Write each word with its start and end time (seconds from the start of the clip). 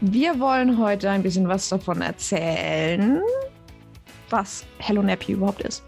Wir 0.00 0.38
wollen 0.38 0.78
heute 0.78 1.10
ein 1.10 1.24
bisschen 1.24 1.48
was 1.48 1.70
davon 1.70 2.02
erzählen, 2.02 3.20
was 4.30 4.64
Hello 4.78 5.02
Nappy 5.02 5.32
überhaupt 5.32 5.60
ist. 5.62 5.82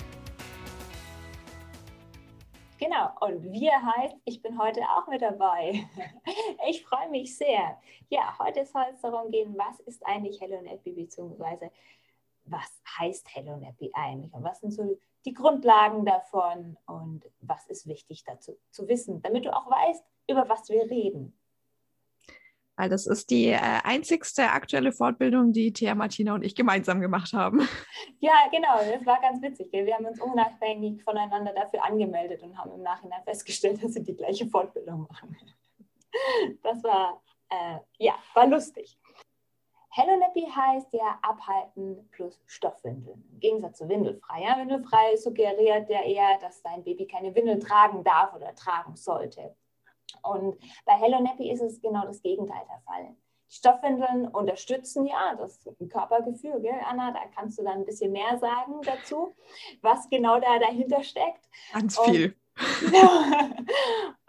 Genau, 2.81 3.11
und 3.21 3.53
wir 3.53 3.71
heißt, 3.71 4.17
ich 4.25 4.43
bin 4.43 4.61
heute 4.61 4.81
auch 4.81 5.07
mit 5.07 5.23
dabei. 5.23 5.89
Ich 6.69 6.85
freue 6.85 7.09
mich 7.09 7.37
sehr. 7.37 7.79
Ja, 8.09 8.37
heute 8.41 8.67
soll 8.67 8.83
es 8.93 9.01
darum 9.01 9.31
gehen, 9.31 9.57
was 9.57 9.79
ist 9.81 10.05
eigentlich 10.05 10.41
Hello 10.41 10.61
Nappy, 10.61 10.91
beziehungsweise 10.91 11.71
was 12.47 12.83
heißt 12.99 13.29
Hello 13.33 13.59
Nappy 13.59 13.93
eigentlich 13.95 14.35
und 14.35 14.43
was 14.43 14.59
sind 14.59 14.73
so 14.73 14.99
die 15.25 15.35
Grundlagen 15.35 16.05
davon 16.05 16.77
und 16.87 17.31
was 17.43 17.65
ist 17.67 17.87
wichtig 17.87 18.25
dazu 18.25 18.59
zu 18.71 18.89
wissen, 18.89 19.23
damit 19.23 19.45
du 19.45 19.57
auch 19.57 19.71
weißt, 19.71 20.05
über 20.27 20.49
was 20.49 20.69
wir 20.69 20.91
reden 20.91 21.40
weil 22.81 22.89
das 22.89 23.07
ist 23.07 23.29
die 23.29 23.49
äh, 23.49 23.59
einzigste 23.85 24.51
aktuelle 24.51 24.93
Fortbildung, 24.93 25.53
die 25.53 25.71
Thea 25.71 25.95
Martina 25.95 26.35
und 26.35 26.43
ich 26.43 26.55
gemeinsam 26.55 27.01
gemacht 27.01 27.33
haben. 27.35 27.69
Ja, 28.21 28.33
genau, 28.51 28.77
das 28.91 29.05
war 29.07 29.21
ganz 29.21 29.41
witzig. 29.43 29.71
Gell? 29.71 29.87
Wir 29.87 29.95
haben 29.95 30.05
uns 30.05 30.21
unabhängig 30.21 31.03
voneinander 31.03 31.53
dafür 31.55 31.85
angemeldet 31.85 32.43
und 32.43 32.57
haben 32.57 32.73
im 32.73 32.83
Nachhinein 32.83 33.23
festgestellt, 33.25 33.83
dass 33.83 33.95
sie 33.95 34.03
die 34.03 34.15
gleiche 34.15 34.47
Fortbildung 34.47 35.07
machen. 35.11 35.37
Das 36.63 36.83
war, 36.83 37.23
äh, 37.49 37.79
ja, 37.99 38.15
war 38.35 38.47
lustig. 38.47 38.99
Hello 39.91 40.19
Nappy 40.19 40.43
heißt 40.43 40.93
ja 40.93 41.19
abhalten 41.23 42.09
plus 42.11 42.43
Stoffwindeln. 42.47 43.25
Im 43.33 43.41
Gegensatz 43.41 43.79
zu 43.79 43.89
windelfrei. 43.89 44.43
Ja? 44.43 44.59
Windelfrei 44.59 45.17
suggeriert 45.17 45.89
ja 45.89 46.03
eher, 46.03 46.39
dass 46.41 46.63
dein 46.63 46.83
Baby 46.85 47.07
keine 47.07 47.35
Windel 47.35 47.59
tragen 47.59 48.05
darf 48.05 48.35
oder 48.35 48.55
tragen 48.55 48.97
sollte. 48.97 49.55
Und 50.23 50.57
bei 50.85 50.95
Hello 50.95 51.21
Nappy 51.21 51.51
ist 51.51 51.63
es 51.63 51.81
genau 51.81 52.05
das 52.05 52.23
Gegenteil 52.23 52.63
der 52.69 52.81
Fall. 52.81 53.17
Die 53.51 53.55
Stoffwindeln 53.57 54.29
unterstützen 54.29 55.07
ja 55.07 55.35
das 55.35 55.69
Körpergefühl, 55.91 56.61
gell, 56.61 56.81
Anna? 56.89 57.11
Da 57.13 57.21
kannst 57.35 57.59
du 57.59 57.65
dann 57.65 57.79
ein 57.79 57.85
bisschen 57.85 58.13
mehr 58.13 58.39
sagen 58.39 58.81
dazu, 58.83 59.35
was 59.83 60.09
genau 60.09 60.39
da 60.39 60.59
dahinter 60.59 61.03
steckt. 61.03 61.49
Ganz 61.73 61.99
viel. 61.99 62.37
Und, 62.85 62.93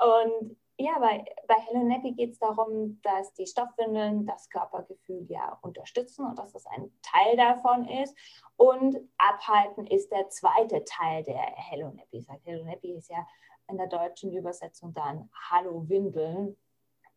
und 0.02 0.58
ja, 0.82 0.98
bei, 0.98 1.24
bei 1.48 1.56
Hello 1.68 1.84
Nappy 1.84 2.14
geht 2.14 2.32
es 2.32 2.40
darum, 2.40 3.00
dass 3.04 3.34
die 3.36 3.46
Stoffwindeln 3.46 4.26
das 4.26 4.50
Körpergefühl 4.50 5.26
ja 5.30 5.60
unterstützen 5.62 6.26
und 6.26 6.40
dass 6.40 6.54
das 6.54 6.66
ein 6.66 6.92
Teil 7.04 7.38
davon 7.38 7.88
ist. 7.88 8.18
Und 8.56 8.98
abhalten 9.18 9.86
ist 9.86 10.12
der 10.12 10.30
zweite 10.30 10.84
Teil 10.86 11.24
der 11.24 11.36
Hello 11.36 11.92
Nappy. 11.92 12.26
Hello 12.44 12.66
Nappy 12.66 12.94
ist 12.94 13.10
ja 13.10 13.28
in 13.72 13.78
der 13.78 13.88
deutschen 13.88 14.32
Übersetzung 14.34 14.94
dann 14.94 15.30
Hallo 15.50 15.88
Windeln. 15.88 16.58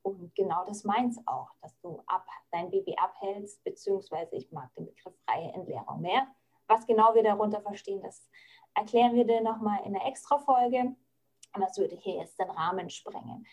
Und 0.03 0.35
genau 0.35 0.65
das 0.67 0.85
meint 0.85 1.13
es 1.13 1.27
auch, 1.27 1.49
dass 1.61 1.79
du 1.81 2.03
ab, 2.07 2.27
dein 2.53 2.71
Baby 2.71 2.95
abhältst, 2.97 3.63
beziehungsweise 3.65 4.37
ich 4.37 4.51
mag 4.53 4.73
den 4.75 4.87
Begriff 4.87 5.15
freie 5.27 5.53
Entleerung 5.53 6.01
mehr. 6.01 6.27
Was 6.69 6.87
genau 6.87 7.15
wir 7.15 7.23
darunter 7.23 7.61
verstehen, 7.61 8.03
das 8.03 8.29
erklären 8.75 9.15
wir 9.15 9.27
dir 9.27 9.41
nochmal 9.41 9.81
in 9.85 9.95
der 9.95 10.07
Extra-Folge. 10.07 10.95
Und 11.55 11.61
das 11.61 11.79
würde 11.79 11.97
hier 11.97 12.17
jetzt 12.17 12.39
den 12.39 12.51
Rahmen 12.51 12.91
sprengen. 12.91 13.47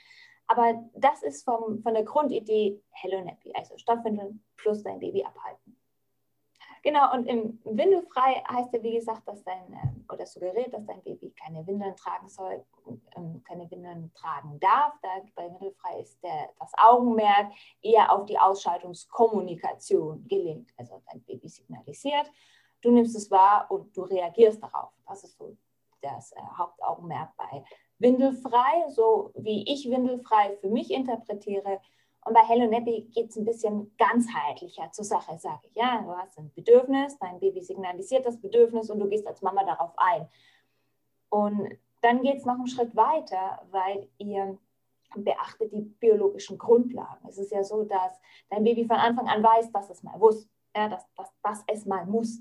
Aber 0.48 0.84
das 0.94 1.24
ist 1.24 1.44
vom, 1.44 1.82
von 1.82 1.94
der 1.94 2.04
Grundidee 2.04 2.82
Hello 2.92 3.24
Nappy, 3.24 3.54
also 3.54 3.78
Stoffwindeln 3.78 4.44
plus 4.58 4.84
dein 4.84 5.00
Baby 5.00 5.24
abhalten. 5.24 5.81
Genau, 6.84 7.14
und 7.14 7.28
im 7.28 7.60
Windelfrei 7.64 8.44
heißt 8.50 8.74
ja, 8.74 8.82
wie 8.82 8.96
gesagt, 8.96 9.28
dass 9.28 9.44
dein, 9.44 9.72
ähm, 9.72 10.04
oder 10.12 10.26
suggeriert, 10.26 10.74
dass 10.74 10.86
dein 10.86 11.04
Baby 11.04 11.32
keine 11.32 11.66
Windeln 11.68 11.96
tragen 11.96 12.28
soll, 12.28 12.66
ähm, 13.16 13.44
keine 13.48 13.70
Windeln 13.70 14.12
tragen 14.16 14.60
darf. 14.60 14.94
Da 15.04 15.10
bei 15.36 15.46
Windelfrei 15.46 16.00
ist 16.00 16.22
der, 16.24 16.50
das 16.60 16.72
Augenmerk 16.78 17.52
eher 17.84 18.12
auf 18.12 18.26
die 18.26 18.40
Ausschaltungskommunikation 18.40 20.28
gelegt. 20.28 20.74
Also 20.78 21.02
dein 21.12 21.22
Baby 21.22 21.48
signalisiert, 21.50 22.32
du 22.82 22.92
nimmst 22.92 23.16
es 23.16 23.30
wahr 23.30 23.68
und 23.70 23.96
du 23.96 24.02
reagierst 24.02 24.64
darauf. 24.64 24.92
Das 25.08 25.24
ist 25.24 25.38
so 25.38 25.56
das 26.02 26.32
äh, 26.32 26.42
Hauptaugenmerk 26.58 27.30
bei 27.38 27.64
Windelfrei, 28.00 28.90
so 28.90 29.32
wie 29.36 29.72
ich 29.72 29.88
Windelfrei 29.88 30.58
für 30.58 30.70
mich 30.70 30.90
interpretiere 30.90 31.80
und 32.24 32.34
bei 32.34 32.42
Hello 32.42 32.70
Nappy 32.70 33.10
geht 33.14 33.30
es 33.30 33.38
ein 33.38 33.46
bisschen 33.46 33.96
ganzheitlicher 33.98 34.92
zur 34.92 35.06
Sache, 35.06 35.38
sage 35.40 35.62
ich. 35.64 35.76
Ja, 35.76 36.02
du 36.02 36.16
hast 36.16 36.38
ein 36.38 36.52
Bedürfnis, 36.54 37.18
dein 37.18 37.40
Baby 37.40 37.62
signalisiert 37.62 38.26
das 38.26 38.40
Bedürfnis 38.40 38.90
und 38.90 39.00
du 39.00 39.10
gehst 39.10 39.26
als 39.26 39.42
Mama 39.42 39.64
darauf 39.64 39.92
ein. 39.98 40.28
Und 41.30 41.78
dann 42.02 42.22
geht 42.22 42.38
es 42.38 42.46
noch 42.46 42.56
einen 42.56 42.68
Schritt 42.68 42.96
weiter, 42.96 43.66
weil 43.72 44.08
ihr 44.18 44.58
beachtet 45.16 45.72
die 45.74 45.82
biologischen 45.82 46.58
Grundlagen. 46.58 47.28
Es 47.28 47.38
ist 47.38 47.52
ja 47.52 47.64
so, 47.64 47.84
dass 47.84 48.20
dein 48.50 48.64
Baby 48.64 48.86
von 48.86 48.98
Anfang 48.98 49.28
an 49.28 49.44
weiß, 49.44 49.72
dass 49.72 49.90
es 49.90 50.04
mal 50.04 50.18
muss, 50.18 50.48
ja, 50.76 50.90
dass, 50.90 51.06
dass, 51.16 51.32
dass 51.42 51.64
es 51.68 51.86
mal 51.86 52.06
muss. 52.06 52.40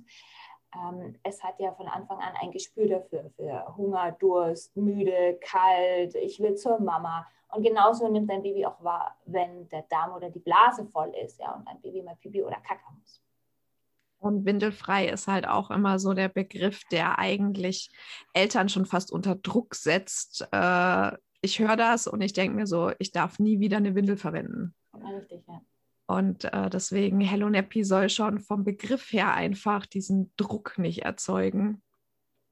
Ähm, 0.75 1.19
es 1.23 1.43
hat 1.43 1.59
ja 1.59 1.73
von 1.73 1.89
Anfang 1.89 2.19
an 2.19 2.35
ein 2.41 2.53
Gespür 2.53 2.87
dafür, 2.87 3.31
für 3.31 3.77
Hunger, 3.77 4.13
Durst, 4.13 4.77
müde, 4.77 5.39
kalt, 5.41 6.15
ich 6.15 6.39
will 6.39 6.55
zur 6.55 6.79
Mama. 6.79 7.27
Und 7.53 7.63
genauso 7.63 8.09
nimmt 8.09 8.31
dein 8.31 8.43
Baby 8.43 8.65
auch 8.67 8.83
wahr, 8.83 9.17
wenn 9.25 9.69
der 9.69 9.83
Darm 9.83 10.15
oder 10.15 10.31
die 10.31 10.39
Blase 10.39 10.87
voll 10.87 11.13
ist, 11.25 11.39
ja, 11.41 11.53
und 11.53 11.67
dein 11.67 11.81
Baby 11.81 12.03
mal 12.03 12.17
Pipi 12.17 12.43
oder 12.43 12.61
Kacke 12.61 12.83
muss. 12.99 13.23
Und 14.19 14.45
windelfrei 14.45 15.09
ist 15.09 15.27
halt 15.29 15.49
auch 15.49 15.71
immer 15.71 15.99
so 15.99 16.13
der 16.13 16.29
Begriff, 16.29 16.85
der 16.93 17.19
eigentlich 17.19 17.91
Eltern 18.35 18.69
schon 18.69 18.85
fast 18.85 19.11
unter 19.11 19.35
Druck 19.35 19.75
setzt. 19.75 20.47
Äh, 20.53 21.13
ich 21.41 21.59
höre 21.59 21.77
das 21.77 22.07
und 22.07 22.21
ich 22.21 22.35
denke 22.35 22.55
mir 22.55 22.67
so, 22.67 22.93
ich 22.99 23.13
darf 23.13 23.39
nie 23.39 23.61
wieder 23.61 23.79
eine 23.79 23.95
Windel 23.95 24.19
verwenden. 24.19 24.75
Richtig, 24.95 25.43
ja. 25.49 25.63
Und 26.07 26.45
äh, 26.53 26.69
deswegen, 26.69 27.21
Hello 27.21 27.49
Nappy 27.49 27.85
soll 27.85 28.11
schon 28.11 28.41
vom 28.41 28.65
Begriff 28.65 29.13
her 29.13 29.33
einfach 29.33 29.87
diesen 29.87 30.33
Druck 30.37 30.77
nicht 30.77 31.03
erzeugen. 31.03 31.83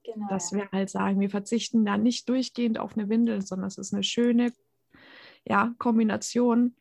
Genau, 0.05 0.29
dass 0.29 0.53
ja. 0.53 0.59
wir 0.59 0.69
halt 0.71 0.89
sagen, 0.89 1.21
wir 1.21 1.29
verzichten 1.29 1.85
da 1.85 1.99
nicht 1.99 2.29
durchgehend 2.29 2.79
auf 2.79 2.97
eine 2.97 3.09
Windel, 3.09 3.43
sondern 3.43 3.67
es 3.67 3.77
ist 3.77 3.93
eine 3.93 4.05
schöne, 4.05 4.53
ja, 5.49 5.75
Kombination. 5.79 6.77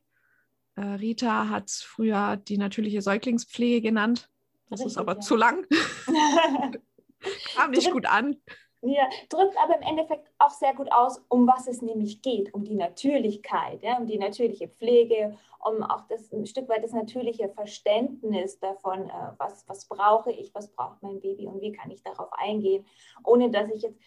Äh, 0.75 0.81
Rita 0.81 1.49
hat 1.49 1.69
es 1.69 1.81
früher 1.81 2.37
die 2.37 2.57
natürliche 2.57 3.01
Säuglingspflege 3.01 3.81
genannt. 3.81 4.29
Das 4.69 4.79
Richtig, 4.79 4.93
ist 4.93 4.97
aber 4.97 5.13
ja. 5.13 5.19
zu 5.19 5.35
lang. 5.35 5.65
Kam 7.55 7.71
nicht 7.71 7.91
gut 7.91 8.05
an. 8.05 8.37
Ja, 8.81 9.07
drückt 9.29 9.57
aber 9.57 9.75
im 9.77 9.81
Endeffekt 9.81 10.29
auch 10.37 10.51
sehr 10.51 10.75
gut 10.75 10.91
aus, 10.91 11.19
um 11.29 11.47
was 11.47 11.67
es 11.67 11.81
nämlich 11.81 12.21
geht, 12.21 12.53
um 12.53 12.63
die 12.63 12.75
Natürlichkeit, 12.75 13.81
ja, 13.81 13.97
um 13.97 14.05
die 14.05 14.19
natürliche 14.19 14.67
Pflege, 14.67 15.35
um 15.65 15.81
auch 15.81 16.07
das 16.07 16.31
ein 16.31 16.45
Stück 16.45 16.69
weit 16.69 16.83
das 16.83 16.93
natürliche 16.93 17.49
Verständnis 17.49 18.59
davon, 18.59 19.09
äh, 19.09 19.31
was, 19.39 19.67
was 19.67 19.85
brauche 19.85 20.31
ich, 20.31 20.53
was 20.53 20.71
braucht 20.71 21.01
mein 21.01 21.19
Baby 21.19 21.47
und 21.47 21.59
wie 21.59 21.71
kann 21.71 21.89
ich 21.89 22.03
darauf 22.03 22.31
eingehen, 22.33 22.85
ohne 23.23 23.49
dass 23.49 23.69
ich 23.71 23.81
jetzt, 23.81 23.99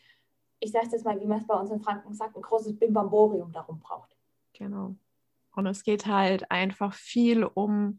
ich 0.61 0.71
sage 0.71 0.87
es 0.87 0.93
jetzt 0.93 1.05
mal, 1.05 1.21
wie 1.21 1.27
man 1.27 1.41
es 1.41 1.47
bei 1.49 1.55
uns 1.55 1.71
in 1.71 1.81
Franken 1.81 2.15
sagt, 2.15 2.37
ein 2.37 2.43
großes 2.43 2.79
Bimbamborium 2.79 3.51
darum 3.53 3.81
braucht. 3.81 4.17
Genau. 4.61 4.95
Und 5.57 5.67
es 5.67 5.83
geht 5.83 6.07
halt 6.07 6.51
einfach 6.51 6.95
viel 6.95 7.45
um 7.45 7.99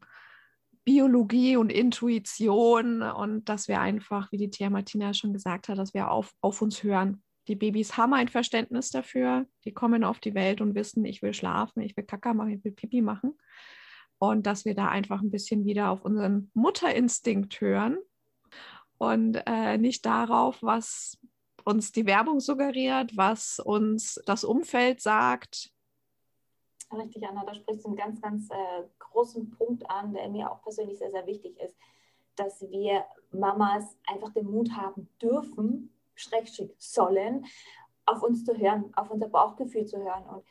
Biologie 0.85 1.57
und 1.57 1.71
Intuition 1.71 3.01
und 3.01 3.49
dass 3.49 3.67
wir 3.67 3.81
einfach, 3.81 4.31
wie 4.31 4.37
die 4.37 4.49
Thea 4.49 4.69
Martina 4.69 5.13
schon 5.13 5.33
gesagt 5.33 5.67
hat, 5.67 5.77
dass 5.77 5.93
wir 5.93 6.09
auf, 6.09 6.33
auf 6.39 6.61
uns 6.61 6.83
hören. 6.83 7.23
Die 7.47 7.55
Babys 7.55 7.97
haben 7.97 8.13
ein 8.13 8.27
Verständnis 8.27 8.91
dafür. 8.91 9.47
Die 9.65 9.73
kommen 9.73 10.03
auf 10.03 10.19
die 10.19 10.35
Welt 10.35 10.61
und 10.61 10.75
wissen, 10.75 11.03
ich 11.03 11.21
will 11.21 11.33
schlafen, 11.33 11.81
ich 11.81 11.97
will 11.97 12.05
Kaka 12.05 12.33
machen, 12.33 12.51
ich 12.51 12.63
will 12.63 12.71
Pipi 12.71 13.01
machen. 13.01 13.37
Und 14.19 14.45
dass 14.45 14.63
wir 14.63 14.75
da 14.75 14.87
einfach 14.87 15.21
ein 15.21 15.31
bisschen 15.31 15.65
wieder 15.65 15.89
auf 15.89 16.05
unseren 16.05 16.51
Mutterinstinkt 16.53 17.59
hören 17.59 17.97
und 18.99 19.41
äh, 19.47 19.79
nicht 19.79 20.05
darauf, 20.05 20.61
was 20.61 21.17
uns 21.63 21.91
die 21.91 22.05
Werbung 22.05 22.39
suggeriert, 22.39 23.17
was 23.17 23.59
uns 23.59 24.21
das 24.25 24.43
Umfeld 24.43 25.01
sagt, 25.01 25.71
Richtig, 26.91 27.25
Anna, 27.27 27.45
da 27.45 27.53
sprichst 27.53 27.85
du 27.85 27.89
einen 27.89 27.97
ganz, 27.97 28.21
ganz 28.21 28.49
äh, 28.49 28.83
großen 28.99 29.49
Punkt 29.51 29.89
an, 29.89 30.13
der 30.13 30.27
mir 30.29 30.51
auch 30.51 30.61
persönlich 30.61 30.97
sehr, 30.97 31.11
sehr 31.11 31.25
wichtig 31.25 31.57
ist, 31.59 31.75
dass 32.35 32.61
wir 32.69 33.05
Mamas 33.31 33.97
einfach 34.07 34.33
den 34.33 34.51
Mut 34.51 34.71
haben 34.71 35.07
dürfen, 35.21 35.93
Schrägstrich 36.15 36.75
sollen, 36.77 37.45
auf 38.05 38.23
uns 38.23 38.43
zu 38.43 38.57
hören, 38.57 38.91
auf 38.95 39.09
unser 39.09 39.29
Bauchgefühl 39.29 39.85
zu 39.85 39.97
hören. 39.97 40.25
Und 40.25 40.43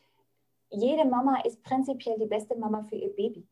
jede 0.70 1.04
Mama 1.04 1.40
ist 1.42 1.62
prinzipiell 1.62 2.18
die 2.18 2.26
beste 2.26 2.56
Mama 2.56 2.84
für 2.84 2.96
ihr 2.96 3.14
Baby. 3.14 3.46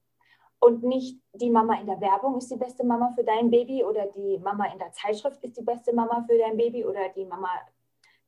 und 0.61 0.82
nicht 0.82 1.20
die 1.35 1.50
Mama 1.50 1.79
in 1.81 1.87
der 1.87 2.00
Werbung 2.00 2.38
ist 2.38 2.50
die 2.50 2.56
beste 2.56 2.85
Mama 2.85 3.12
für 3.14 3.25
dein 3.25 3.50
Baby 3.50 3.85
oder 3.85 4.06
die 4.06 4.38
Mama 4.38 4.67
in 4.73 4.79
der 4.79 4.93
Zeitschrift 4.93 5.43
ist 5.44 5.56
die 5.56 5.62
beste 5.62 5.93
Mama 5.93 6.25
für 6.29 6.37
dein 6.37 6.56
Baby 6.56 6.85
oder 6.85 7.08
die 7.11 7.25
Mama 7.25 7.49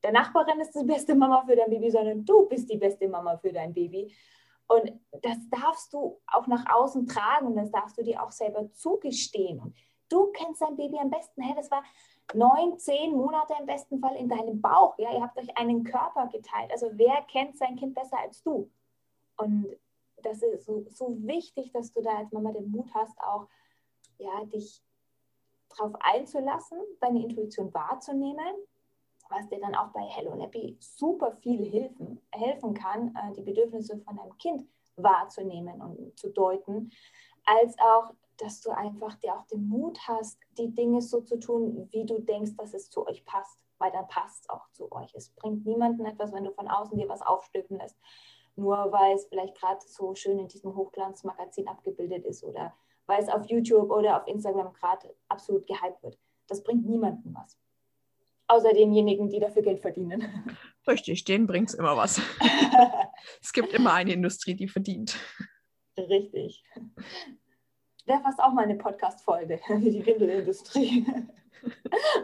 der 0.02 0.12
Nachbarin 0.12 0.60
ist 0.60 0.74
die 0.74 0.84
beste 0.84 1.14
Mama 1.14 1.42
für 1.46 1.56
dein 1.56 1.68
Baby, 1.68 1.90
sondern 1.90 2.24
du 2.24 2.46
bist 2.48 2.70
die 2.70 2.78
beste 2.78 3.08
Mama 3.08 3.36
für 3.36 3.52
dein 3.52 3.72
Baby. 3.72 4.12
Und 4.70 5.00
das 5.22 5.36
darfst 5.50 5.92
du 5.92 6.20
auch 6.28 6.46
nach 6.46 6.64
außen 6.72 7.04
tragen 7.08 7.48
und 7.48 7.56
das 7.56 7.72
darfst 7.72 7.98
du 7.98 8.04
dir 8.04 8.22
auch 8.22 8.30
selber 8.30 8.70
zugestehen. 8.72 9.58
Und 9.58 9.74
du 10.08 10.30
kennst 10.30 10.62
dein 10.62 10.76
Baby 10.76 10.96
am 11.00 11.10
besten. 11.10 11.42
Hey, 11.42 11.56
das 11.56 11.72
war 11.72 11.82
neun, 12.34 12.78
zehn 12.78 13.10
Monate 13.10 13.54
im 13.58 13.66
besten 13.66 13.98
Fall 13.98 14.14
in 14.14 14.28
deinem 14.28 14.60
Bauch. 14.60 14.96
Ja, 14.96 15.12
ihr 15.12 15.22
habt 15.22 15.36
euch 15.38 15.58
einen 15.58 15.82
Körper 15.82 16.28
geteilt. 16.28 16.70
Also 16.70 16.88
wer 16.92 17.20
kennt 17.22 17.58
sein 17.58 17.74
Kind 17.74 17.96
besser 17.96 18.16
als 18.20 18.44
du? 18.44 18.70
Und 19.38 19.76
das 20.22 20.40
ist 20.40 20.66
so, 20.66 20.86
so 20.88 21.16
wichtig, 21.26 21.72
dass 21.72 21.92
du 21.92 22.00
da 22.00 22.18
als 22.18 22.30
Mama 22.30 22.52
den 22.52 22.70
Mut 22.70 22.94
hast, 22.94 23.20
auch 23.20 23.48
ja, 24.18 24.44
dich 24.44 24.84
darauf 25.70 25.96
einzulassen, 25.98 26.78
deine 27.00 27.24
Intuition 27.24 27.74
wahrzunehmen, 27.74 28.54
was 29.30 29.48
dir 29.48 29.60
dann 29.60 29.74
auch 29.74 29.88
bei 29.92 30.02
Hello 30.02 30.34
Nappy 30.34 30.76
super 30.80 31.32
viel 31.40 31.70
helfen, 31.70 32.20
helfen 32.32 32.74
kann, 32.74 33.14
äh, 33.14 33.32
die 33.34 33.42
Bedürfnisse 33.42 33.98
von 34.00 34.16
deinem 34.16 34.36
Kind 34.38 34.66
wahrzunehmen 34.96 35.80
und 35.80 36.18
zu 36.18 36.30
deuten, 36.30 36.90
als 37.44 37.76
auch, 37.78 38.12
dass 38.36 38.60
du 38.60 38.70
einfach 38.70 39.14
dir 39.16 39.34
auch 39.34 39.46
den 39.46 39.68
Mut 39.68 39.98
hast, 40.08 40.38
die 40.58 40.72
Dinge 40.72 41.00
so 41.02 41.20
zu 41.20 41.38
tun, 41.38 41.88
wie 41.92 42.06
du 42.06 42.20
denkst, 42.20 42.52
dass 42.56 42.74
es 42.74 42.90
zu 42.90 43.06
euch 43.06 43.24
passt, 43.24 43.58
weil 43.78 43.92
dann 43.92 44.08
passt 44.08 44.44
es 44.44 44.50
auch 44.50 44.68
zu 44.72 44.90
euch. 44.92 45.14
Es 45.14 45.30
bringt 45.30 45.66
niemandem 45.66 46.06
etwas, 46.06 46.32
wenn 46.32 46.44
du 46.44 46.52
von 46.52 46.68
außen 46.68 46.96
dir 46.98 47.08
was 47.08 47.22
aufstülpen 47.22 47.78
lässt 47.78 47.96
nur 48.56 48.92
weil 48.92 49.14
es 49.14 49.26
vielleicht 49.26 49.54
gerade 49.58 49.80
so 49.86 50.14
schön 50.14 50.38
in 50.38 50.48
diesem 50.48 50.74
Hochglanzmagazin 50.76 51.68
abgebildet 51.68 52.24
ist 52.24 52.44
oder 52.44 52.74
weil 53.06 53.22
es 53.22 53.28
auf 53.28 53.46
YouTube 53.46 53.90
oder 53.90 54.20
auf 54.20 54.26
Instagram 54.28 54.72
gerade 54.74 55.14
absolut 55.28 55.66
gehypt 55.66 56.02
wird. 56.02 56.18
Das 56.46 56.62
bringt 56.62 56.86
niemandem 56.86 57.34
was. 57.34 57.58
Außer 58.50 58.72
denjenigen, 58.72 59.28
die 59.28 59.38
dafür 59.38 59.62
Geld 59.62 59.78
verdienen. 59.78 60.24
Richtig, 60.88 61.24
denen 61.24 61.46
bringt 61.46 61.68
es 61.68 61.74
immer 61.74 61.96
was. 61.96 62.20
es 63.40 63.52
gibt 63.52 63.72
immer 63.72 63.92
eine 63.92 64.12
Industrie, 64.12 64.54
die 64.54 64.66
verdient. 64.66 65.16
Richtig. 65.96 66.64
Wäre 68.06 68.20
fast 68.22 68.40
auch 68.40 68.52
mal 68.52 68.64
eine 68.64 68.74
Podcast-Folge, 68.74 69.60
wie 69.68 69.90
die 69.92 70.04
Windelindustrie. 70.04 71.06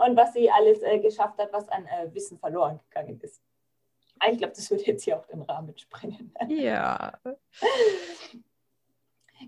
Und 0.04 0.16
was 0.16 0.32
sie 0.32 0.50
alles 0.50 0.82
äh, 0.82 0.98
geschafft 0.98 1.38
hat, 1.38 1.52
was 1.52 1.68
an 1.68 1.86
äh, 1.86 2.12
Wissen 2.12 2.40
verloren 2.40 2.80
gegangen 2.88 3.20
ist. 3.20 3.40
Ah, 4.18 4.32
ich 4.32 4.38
glaube, 4.38 4.54
das 4.56 4.68
würde 4.68 4.82
jetzt 4.82 5.04
hier 5.04 5.20
auch 5.20 5.26
den 5.26 5.42
Rahmen 5.42 5.78
sprengen. 5.78 6.34
Ja. 6.48 7.20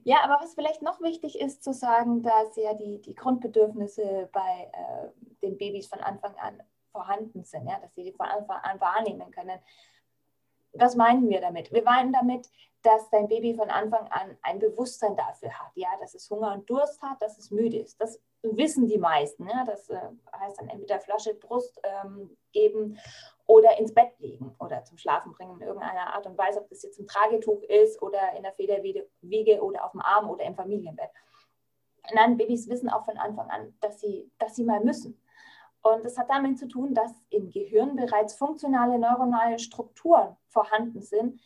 Ja, 0.05 0.19
aber 0.23 0.43
was 0.43 0.55
vielleicht 0.55 0.83
noch 0.83 1.01
wichtig 1.01 1.41
ist 1.41 1.63
zu 1.63 1.73
sagen, 1.73 2.23
dass 2.23 2.57
ja 2.57 2.75
die, 2.75 3.01
die 3.01 3.15
Grundbedürfnisse 3.15 4.29
bei 4.33 4.71
äh, 4.73 5.09
den 5.43 5.57
Babys 5.57 5.87
von 5.87 6.01
Anfang 6.01 6.35
an 6.37 6.63
vorhanden 6.93 7.45
sind, 7.45 7.67
ja, 7.69 7.79
dass 7.81 7.95
sie 7.95 8.05
die 8.05 8.13
von 8.13 8.27
Anfang 8.27 8.61
an 8.63 8.81
wahrnehmen 8.81 9.31
können. 9.31 9.59
Was 10.73 10.97
meinen 10.97 11.29
wir 11.29 11.41
damit? 11.41 11.73
Wir 11.73 11.83
meinen 11.83 12.13
damit, 12.13 12.51
dass 12.89 13.11
dein 13.11 13.29
Baby 13.29 13.53
von 13.53 13.69
Anfang 13.69 14.09
an 14.09 14.39
ein 14.41 14.59
Bewusstsein 14.59 15.15
dafür 15.15 15.51
hat, 15.51 15.73
ja, 15.75 15.91
dass 16.01 16.15
es 16.15 16.31
Hunger 16.31 16.55
und 16.55 16.71
Durst 16.71 17.03
hat, 17.03 17.21
dass 17.21 17.37
es 17.37 17.51
müde 17.51 17.77
ist. 17.77 18.01
Das 18.01 18.19
wissen 18.41 18.87
die 18.87 18.97
meisten. 18.97 19.47
Ja? 19.47 19.63
Das 19.67 19.91
äh, 19.91 20.01
heißt 20.41 20.59
dann 20.59 20.71
entweder 20.71 20.99
Flasche 20.99 21.35
Brust 21.35 21.79
ähm, 21.83 22.35
geben 22.53 22.99
oder 23.47 23.79
ins 23.79 23.93
Bett 23.93 24.19
legen 24.21 24.57
oder 24.59 24.85
zum 24.85 24.97
Schlafen 24.97 25.33
bringen 25.33 25.61
in 25.61 25.67
irgendeiner 25.67 26.15
Art 26.15 26.25
und 26.27 26.39
Weise, 26.39 26.61
ob 26.61 26.71
das 26.71 26.83
jetzt 26.83 26.99
im 26.99 27.07
Tragetuch 27.07 27.63
ist 27.65 28.01
oder 28.01 28.21
in 28.39 28.43
der 28.43 28.53
Federwiege 28.53 29.63
oder 29.63 29.85
auf 29.85 29.93
dem 29.93 30.01
Arm 30.01 30.31
oder 30.31 30.45
im 30.45 30.55
Familienbett. 30.55 31.11
Nein, 32.15 32.39
Babys 32.39 32.71
wissen 32.71 32.89
auch 32.89 33.05
von 33.05 33.19
Anfang 33.19 33.51
an, 33.51 33.75
dass 33.83 34.01
sie, 34.01 34.31
dass 34.39 34.57
sie 34.57 34.65
mal 34.65 34.81
müssen. 34.81 35.21
Und 35.83 36.07
das 36.07 36.17
hat 36.17 36.31
damit 36.31 36.59
zu 36.59 36.69
tun, 36.69 36.95
dass 36.95 37.13
im 37.29 37.51
Gehirn 37.51 37.97
bereits 37.97 38.33
funktionale 38.33 38.99
neuronale 38.99 39.59
Strukturen 39.59 40.37
vorhanden 40.47 41.03
sind, 41.03 41.39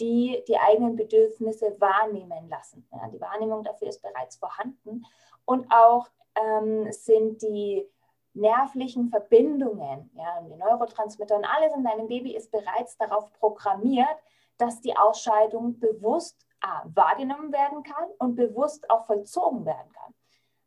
die 0.00 0.42
die 0.48 0.58
eigenen 0.58 0.96
Bedürfnisse 0.96 1.76
wahrnehmen 1.78 2.48
lassen. 2.48 2.86
Ja, 2.92 3.08
die 3.08 3.20
Wahrnehmung 3.20 3.62
dafür 3.62 3.88
ist 3.88 4.02
bereits 4.02 4.36
vorhanden. 4.36 5.04
Und 5.44 5.70
auch 5.70 6.08
ähm, 6.34 6.90
sind 6.92 7.42
die 7.42 7.86
nervlichen 8.32 9.08
Verbindungen, 9.08 10.10
ja, 10.14 10.40
die 10.42 10.56
Neurotransmitter 10.56 11.36
und 11.36 11.44
alles 11.44 11.74
in 11.74 11.84
deinem 11.84 12.06
Baby 12.06 12.36
ist 12.36 12.50
bereits 12.50 12.96
darauf 12.96 13.32
programmiert, 13.34 14.16
dass 14.56 14.80
die 14.80 14.96
Ausscheidung 14.96 15.78
bewusst 15.78 16.46
A, 16.62 16.82
wahrgenommen 16.94 17.52
werden 17.52 17.82
kann 17.82 18.08
und 18.18 18.36
bewusst 18.36 18.88
auch 18.90 19.06
vollzogen 19.06 19.64
werden 19.64 19.92
kann. 19.92 20.14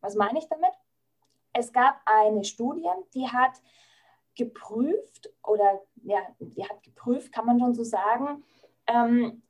Was 0.01 0.15
meine 0.15 0.39
ich 0.39 0.47
damit? 0.50 0.74
Es 1.53 1.71
gab 1.71 1.95
eine 2.06 2.44
Studie, 2.44 2.89
die 3.13 3.27
hat 3.27 3.62
geprüft 4.35 5.31
oder 5.44 5.81
ja, 6.03 6.19
die 6.39 6.68
hat 6.68 6.81
geprüft, 6.81 7.31
kann 7.31 7.45
man 7.45 7.59
schon 7.59 7.75
so 7.75 7.83
sagen, 7.83 8.44
ähm, 8.88 9.44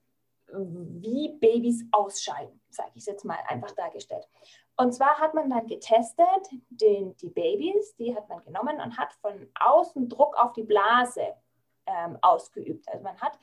wie 0.47 1.37
Babys 1.39 1.83
ausscheiden, 1.91 2.61
sage 2.69 2.91
ich 2.95 3.01
es 3.01 3.07
jetzt 3.07 3.25
mal 3.25 3.39
einfach 3.47 3.71
dargestellt. 3.71 4.27
Und 4.75 4.93
zwar 4.93 5.19
hat 5.19 5.33
man 5.33 5.49
dann 5.49 5.67
getestet, 5.67 6.49
den, 6.69 7.15
die 7.17 7.29
Babys, 7.29 7.95
die 7.95 8.15
hat 8.15 8.27
man 8.29 8.41
genommen 8.41 8.79
und 8.79 8.97
hat 8.97 9.13
von 9.13 9.47
außen 9.59 10.09
Druck 10.09 10.35
auf 10.37 10.53
die 10.53 10.63
Blase 10.63 11.33
ähm, 11.85 12.17
ausgeübt. 12.21 12.87
Also 12.89 13.03
man 13.03 13.19
hat 13.19 13.37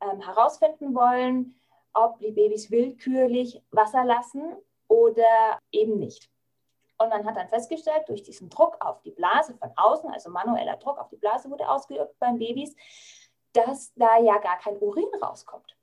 ähm, 0.00 0.20
herausfinden 0.20 0.94
wollen, 0.94 1.54
ob 1.94 2.18
die 2.18 2.32
Babys 2.32 2.70
willkürlich 2.70 3.62
Wasser 3.70 4.04
lassen 4.04 4.56
oder 4.88 5.58
eben 5.72 5.98
nicht. 5.98 6.30
Und 6.98 7.08
man 7.08 7.24
hat 7.26 7.36
dann 7.36 7.48
festgestellt, 7.48 8.08
durch 8.08 8.22
diesen 8.22 8.48
Druck 8.50 8.76
auf 8.80 9.00
die 9.02 9.10
Blase 9.10 9.54
von 9.54 9.70
außen, 9.76 10.10
also 10.10 10.30
manueller 10.30 10.76
Druck 10.76 10.98
auf 10.98 11.08
die 11.08 11.16
Blase 11.16 11.50
wurde 11.50 11.68
ausgeübt 11.68 12.18
beim 12.18 12.38
Babys, 12.38 12.74
dass 13.54 13.94
da 13.94 14.18
ja 14.18 14.38
gar 14.38 14.58
kein 14.58 14.76
Urin 14.78 15.08
rauskommt. 15.22 15.76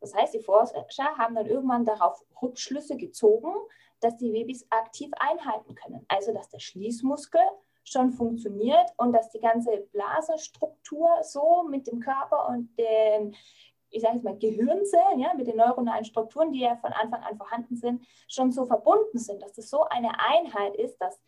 Das 0.00 0.14
heißt, 0.14 0.34
die 0.34 0.40
Forscher 0.40 1.16
haben 1.16 1.34
dann 1.34 1.46
irgendwann 1.46 1.84
darauf 1.84 2.22
Rückschlüsse 2.42 2.96
gezogen, 2.96 3.52
dass 4.00 4.16
die 4.18 4.30
Babys 4.30 4.66
aktiv 4.70 5.10
einhalten 5.18 5.74
können. 5.74 6.04
Also, 6.08 6.32
dass 6.32 6.50
der 6.50 6.60
Schließmuskel 6.60 7.40
schon 7.84 8.12
funktioniert 8.12 8.92
und 8.98 9.12
dass 9.12 9.30
die 9.30 9.40
ganze 9.40 9.78
Blasenstruktur 9.92 11.08
so 11.22 11.64
mit 11.64 11.86
dem 11.86 12.00
Körper 12.00 12.48
und 12.48 12.76
den, 12.78 13.34
ich 13.90 14.02
sage 14.02 14.16
jetzt 14.16 14.24
mal, 14.24 14.38
Gehirnzellen, 14.38 15.20
ja, 15.20 15.32
mit 15.34 15.46
den 15.46 15.56
neuronalen 15.56 16.04
Strukturen, 16.04 16.52
die 16.52 16.60
ja 16.60 16.76
von 16.76 16.92
Anfang 16.92 17.22
an 17.22 17.38
vorhanden 17.38 17.76
sind, 17.76 18.06
schon 18.28 18.52
so 18.52 18.66
verbunden 18.66 19.18
sind, 19.18 19.42
dass 19.42 19.54
das 19.54 19.70
so 19.70 19.84
eine 19.84 20.10
Einheit 20.18 20.76
ist, 20.76 20.98
dass 20.98 21.18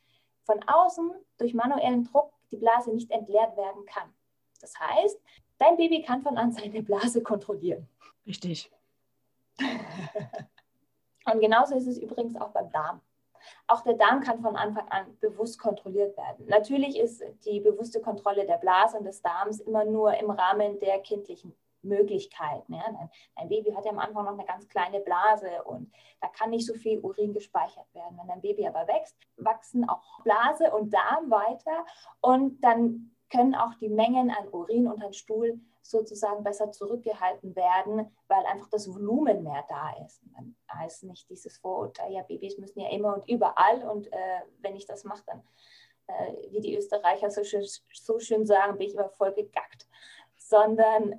von 0.45 0.63
außen 0.67 1.13
durch 1.39 1.55
manuellen 1.55 2.05
Druck 2.05 2.33
die 2.51 2.57
Blase 2.57 2.93
nicht 2.93 3.11
entleert 3.11 3.57
werden 3.57 3.85
kann. 3.87 4.15
Das 4.61 4.79
heißt, 4.79 5.21
dein 5.59 5.77
Baby 5.77 6.03
kann 6.03 6.23
von 6.23 6.37
an 6.37 6.53
seine 6.53 6.83
Blase 6.83 7.23
kontrollieren. 7.23 7.89
Richtig. 8.27 8.71
Und 11.33 11.41
genauso 11.41 11.75
ist 11.77 11.87
es 11.87 11.99
übrigens 11.99 12.37
auch 12.37 12.51
beim 12.51 12.71
Darm. 12.71 13.01
Auch 13.69 13.83
der 13.83 13.95
Darm 13.95 14.21
kann 14.21 14.41
von 14.41 14.57
Anfang 14.57 14.89
an 14.89 15.17
bewusst 15.21 15.59
kontrolliert 15.59 16.17
werden. 16.17 16.47
Natürlich 16.47 16.99
ist 16.99 17.23
die 17.45 17.61
bewusste 17.61 18.01
Kontrolle 18.01 18.47
der 18.47 18.59
Blase 18.59 18.99
und 18.99 19.05
des 19.05 19.23
Darms 19.23 19.61
immer 19.61 19.85
nur 19.85 20.15
im 20.19 20.31
Rahmen 20.31 20.79
der 20.81 21.01
kindlichen 21.01 21.55
Möglichkeiten. 21.83 22.75
Ja. 22.75 23.09
Ein 23.37 23.49
Baby 23.49 23.73
hat 23.73 23.85
ja 23.85 23.93
am 23.93 23.99
Anfang 23.99 24.25
noch 24.25 24.33
eine 24.33 24.45
ganz 24.45 24.69
kleine 24.69 25.01
Blase 25.01 25.63
und 25.65 25.93
da 26.21 26.29
kann 26.29 26.51
nicht 26.51 26.67
so 26.67 26.75
viel 26.75 26.99
Urin 27.01 27.33
gespeichert 27.33 27.87
werden. 27.95 28.19
Wenn 28.21 28.31
ein 28.31 28.41
Baby 28.41 28.67
aber 28.67 28.87
wächst, 28.89 29.17
wachsen 29.37 29.89
auch 29.89 30.03
Blase 30.25 30.73
und 30.73 30.93
Darm 30.93 31.31
weiter 31.31 31.87
und 32.21 32.61
dann 32.63 33.16
können 33.31 33.55
auch 33.55 33.75
die 33.75 33.89
Mengen 33.89 34.31
an 34.31 34.49
Urin 34.51 34.87
und 34.87 35.03
an 35.03 35.13
Stuhl 35.13 35.61
sozusagen 35.83 36.43
besser 36.43 36.71
zurückgehalten 36.73 37.55
werden, 37.55 38.11
weil 38.29 38.45
einfach 38.47 38.69
das 38.71 38.93
Volumen 38.93 39.43
mehr 39.43 39.65
da 39.69 39.95
ist. 40.05 40.21
Dann 40.35 40.57
heißt 40.73 41.05
nicht 41.05 41.29
dieses 41.31 41.59
Vorurteil, 41.59 42.13
ja, 42.13 42.23
Babys 42.23 42.59
müssen 42.59 42.81
ja 42.81 42.91
immer 42.91 43.15
und 43.15 43.29
überall 43.29 43.83
und 43.89 44.13
äh, 44.13 44.41
wenn 44.61 44.77
ich 44.77 44.87
das 44.87 45.05
mache, 45.05 45.23
dann, 45.27 45.43
äh, 46.09 46.51
wie 46.51 46.61
die 46.61 46.77
Österreicher 46.77 47.31
so 47.31 47.45
schön, 47.45 47.65
so 47.93 48.19
schön 48.19 48.47
sagen, 48.47 48.79
bin 48.79 48.89
ich 48.89 48.95
immer 48.95 49.09
voll 49.11 49.33
gegackt. 49.33 49.87
Sondern 50.37 51.17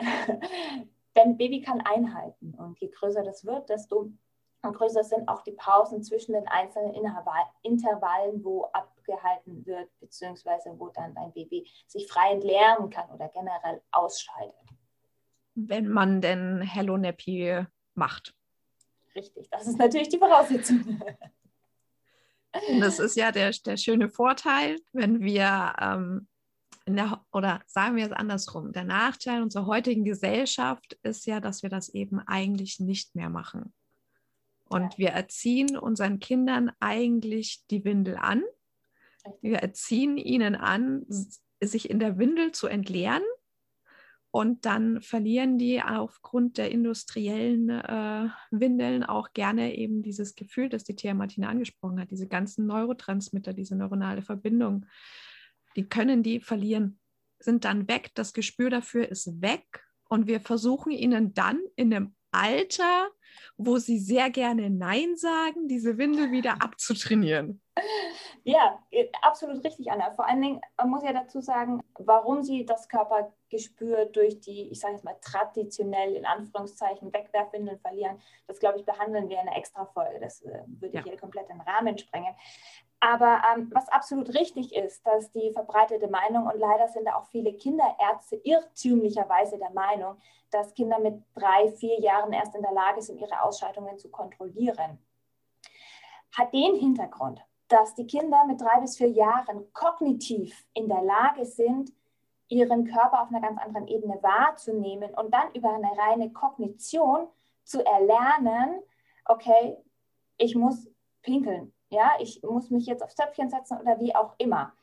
dein 1.13 1.37
Baby 1.37 1.61
kann 1.61 1.81
einhalten 1.81 2.53
und 2.57 2.79
je 2.79 2.89
größer 2.89 3.23
das 3.23 3.45
wird, 3.45 3.69
desto 3.69 4.11
größer 4.61 5.03
sind 5.03 5.27
auch 5.27 5.41
die 5.43 5.51
Pausen 5.51 6.03
zwischen 6.03 6.33
den 6.33 6.47
einzelnen 6.47 6.93
Intervallen, 7.61 8.43
wo 8.43 8.69
abgehalten 9.07 9.65
wird, 9.65 9.89
beziehungsweise 9.99 10.73
wo 10.77 10.89
dann 10.89 11.13
dein 11.15 11.33
Baby 11.33 11.67
sich 11.87 12.07
frei 12.07 12.33
entleeren 12.33 12.89
kann 12.89 13.09
oder 13.09 13.29
generell 13.29 13.81
ausscheidet. 13.91 14.53
Wenn 15.55 15.89
man 15.89 16.21
denn 16.21 16.61
Hello 16.61 16.97
Nappy 16.97 17.65
macht. 17.95 18.35
Richtig, 19.15 19.49
das 19.49 19.67
ist 19.67 19.79
natürlich 19.79 20.09
die 20.09 20.19
Voraussetzung. 20.19 21.01
Das 22.79 22.97
ist 22.97 23.15
ja 23.15 23.31
der, 23.31 23.51
der 23.51 23.77
schöne 23.77 24.09
Vorteil, 24.09 24.79
wenn 24.91 25.21
wir, 25.21 25.73
ähm, 25.79 26.27
der, 26.87 27.23
oder 27.31 27.61
sagen 27.67 27.95
wir 27.95 28.05
es 28.05 28.11
andersrum, 28.11 28.71
der 28.71 28.85
Nachteil 28.85 29.43
unserer 29.43 29.67
heutigen 29.67 30.03
Gesellschaft 30.05 30.97
ist 31.03 31.27
ja, 31.27 31.39
dass 31.39 31.61
wir 31.61 31.69
das 31.69 31.89
eben 31.89 32.19
eigentlich 32.19 32.79
nicht 32.79 33.15
mehr 33.15 33.29
machen. 33.29 33.73
Und 34.69 34.97
wir 34.97 35.09
erziehen 35.09 35.77
unseren 35.77 36.19
Kindern 36.19 36.71
eigentlich 36.79 37.63
die 37.69 37.83
Windel 37.85 38.17
an. 38.17 38.43
Wir 39.41 39.57
erziehen 39.57 40.17
ihnen 40.17 40.55
an, 40.55 41.05
sich 41.07 41.89
in 41.89 41.99
der 41.99 42.17
Windel 42.17 42.51
zu 42.51 42.67
entleeren. 42.67 43.23
Und 44.29 44.65
dann 44.65 45.01
verlieren 45.01 45.57
die 45.57 45.81
aufgrund 45.81 46.57
der 46.57 46.69
industriellen 46.69 47.69
äh, 47.69 48.27
Windeln 48.51 49.03
auch 49.03 49.33
gerne 49.33 49.75
eben 49.75 50.03
dieses 50.03 50.35
Gefühl, 50.35 50.69
das 50.69 50.83
die 50.83 50.95
Thea 50.95 51.13
Martina 51.13 51.49
angesprochen 51.49 51.99
hat, 51.99 52.11
diese 52.11 52.27
ganzen 52.27 52.67
Neurotransmitter, 52.67 53.53
diese 53.53 53.75
neuronale 53.75 54.21
Verbindung. 54.21 54.85
Die 55.75 55.87
können 55.87 56.23
die 56.23 56.39
verlieren, 56.41 56.99
sind 57.39 57.65
dann 57.65 57.87
weg. 57.87 58.11
Das 58.15 58.33
Gespür 58.33 58.69
dafür 58.69 59.09
ist 59.09 59.41
weg. 59.41 59.85
Und 60.09 60.27
wir 60.27 60.39
versuchen 60.39 60.91
ihnen 60.91 61.33
dann 61.33 61.59
in 61.75 61.93
einem 61.93 62.16
Alter, 62.37 63.09
wo 63.57 63.77
sie 63.77 63.99
sehr 63.99 64.29
gerne 64.29 64.69
Nein 64.69 65.15
sagen, 65.15 65.67
diese 65.67 65.97
Windel 65.97 66.31
wieder 66.31 66.61
abzutrainieren. 66.61 67.61
Ja, 68.43 68.81
äh, 68.91 69.07
absolut 69.21 69.63
richtig, 69.63 69.91
Anna. 69.91 70.11
Vor 70.11 70.27
allen 70.27 70.41
Dingen, 70.41 70.61
man 70.77 70.89
muss 70.89 71.03
ja 71.03 71.11
dazu 71.11 71.41
sagen, 71.41 71.81
warum 71.99 72.43
sie 72.43 72.65
das 72.65 72.87
Körpergespür 72.87 74.05
durch 74.05 74.39
die, 74.39 74.69
ich 74.69 74.79
sage 74.79 74.93
jetzt 74.93 75.03
mal, 75.03 75.17
traditionell 75.21 76.15
in 76.15 76.25
Anführungszeichen 76.25 77.11
Wegwerfwindeln 77.13 77.79
verlieren. 77.79 78.21
Das, 78.47 78.59
glaube 78.59 78.79
ich, 78.79 78.85
behandeln 78.85 79.27
wir 79.27 79.41
in 79.41 79.47
einer 79.47 79.57
Extra-Folge. 79.57 80.19
Das 80.21 80.41
äh, 80.43 80.61
würde 80.65 80.95
ja. 80.95 81.03
hier 81.03 81.17
komplett 81.17 81.49
den 81.49 81.61
Rahmen 81.61 81.97
sprengen. 81.97 82.33
Aber 82.99 83.41
ähm, 83.53 83.69
was 83.73 83.87
absolut 83.89 84.33
richtig 84.33 84.73
ist, 84.75 85.05
dass 85.05 85.31
die 85.31 85.51
verbreitete 85.51 86.07
Meinung, 86.07 86.47
und 86.47 86.57
leider 86.57 86.87
sind 86.87 87.05
da 87.05 87.15
auch 87.15 87.27
viele 87.27 87.53
Kinderärzte 87.53 88.37
irrtümlicherweise 88.37 89.57
der 89.59 89.69
Meinung, 89.71 90.17
dass 90.49 90.73
Kinder 90.73 90.99
mit 90.99 91.21
drei, 91.35 91.71
vier 91.73 91.99
Jahren 91.99 92.33
erst 92.33 92.55
in 92.55 92.63
der 92.63 92.71
Lage 92.71 93.01
sind, 93.01 93.19
ihre 93.19 93.43
Ausscheidungen 93.43 93.97
zu 93.99 94.09
kontrollieren. 94.09 94.97
Hat 96.35 96.53
den 96.53 96.75
Hintergrund, 96.75 97.41
dass 97.67 97.93
die 97.95 98.07
Kinder 98.07 98.45
mit 98.45 98.61
drei 98.61 98.79
bis 98.79 98.97
vier 98.97 99.09
Jahren 99.09 99.71
kognitiv 99.73 100.65
in 100.73 100.87
der 100.87 101.01
Lage 101.03 101.45
sind, 101.45 101.91
ihren 102.49 102.85
Körper 102.85 103.21
auf 103.21 103.29
einer 103.29 103.41
ganz 103.41 103.59
anderen 103.59 103.87
Ebene 103.87 104.17
wahrzunehmen 104.23 105.13
und 105.15 105.33
dann 105.33 105.53
über 105.53 105.73
eine 105.73 105.91
reine 105.97 106.31
Kognition 106.31 107.27
zu 107.63 107.85
erlernen, 107.85 108.81
okay, 109.25 109.77
ich 110.37 110.55
muss 110.55 110.89
pinkeln, 111.21 111.73
ja, 111.89 112.11
ich 112.19 112.41
muss 112.43 112.69
mich 112.69 112.85
jetzt 112.85 113.03
aufs 113.03 113.15
Töpfchen 113.15 113.49
setzen 113.49 113.79
oder 113.79 113.99
wie 113.99 114.15
auch 114.15 114.33
immer. 114.37 114.73